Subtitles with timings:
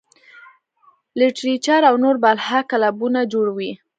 [1.19, 3.71] لټرېچر او نور بلها کلبونه جوړ وي-